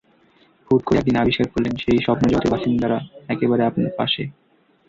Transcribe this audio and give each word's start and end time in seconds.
হুট 0.67 0.81
করে 0.83 0.97
একদিন 0.99 1.15
আবিষ্কার 1.17 1.47
করলেন, 1.47 1.73
সেই 1.75 1.99
স্বপ্নজগতের 2.05 2.53
বাসিন্দারা 2.53 2.97
একেবারে 3.29 3.61
আপনার 3.65 3.91
পাশে। 3.97 4.23